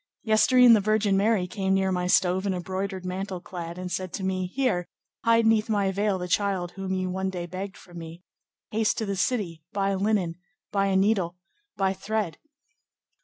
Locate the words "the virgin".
0.73-1.15